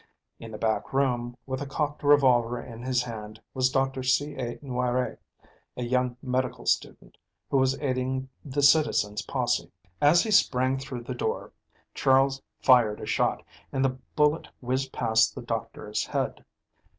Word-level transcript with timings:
In 0.39 0.49
the 0.51 0.57
back 0.57 0.93
room, 0.93 1.37
with 1.45 1.61
a 1.61 1.67
cocked 1.67 2.01
revolver 2.01 2.59
in 2.59 2.81
his 2.81 3.03
hand, 3.03 3.39
was 3.53 3.69
Dr. 3.69 4.01
C.A. 4.01 4.57
Noiret, 4.57 5.19
a 5.77 5.83
young 5.83 6.17
medical 6.23 6.65
student, 6.65 7.19
who 7.51 7.57
was 7.59 7.79
aiding 7.79 8.27
the 8.43 8.63
citizens' 8.63 9.21
posse. 9.21 9.71
As 10.01 10.23
he 10.23 10.31
sprang 10.31 10.79
through 10.79 11.03
the 11.03 11.13
door 11.13 11.51
Charles 11.93 12.41
fired 12.63 12.99
a 12.99 13.05
shot, 13.05 13.43
and 13.71 13.85
the 13.85 13.99
bullet 14.15 14.47
whizzed 14.59 14.91
past 14.91 15.35
the 15.35 15.41
doctor's 15.43 16.03
head. 16.07 16.45